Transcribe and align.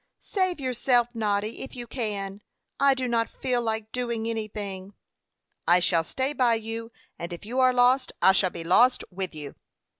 "Save 0.19 0.59
yourself, 0.59 1.09
Noddy, 1.13 1.61
if 1.61 1.75
you 1.75 1.85
can. 1.85 2.41
I 2.79 2.95
do 2.95 3.07
not 3.07 3.29
feel 3.29 3.61
like 3.61 3.91
doing 3.91 4.27
anything." 4.27 4.95
"I 5.67 5.79
shall 5.79 6.03
stay 6.03 6.33
by 6.33 6.55
you, 6.55 6.91
and 7.19 7.31
if 7.31 7.45
you 7.45 7.59
are 7.59 7.71
lost 7.71 8.11
I 8.19 8.31
shall 8.31 8.49
be 8.49 8.63
lost 8.63 9.03
with 9.11 9.35
you." 9.35 9.53